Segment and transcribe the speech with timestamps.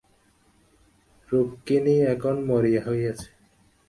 [1.29, 3.27] রুক্মিণী এখন মরিয়া হইয়াছে।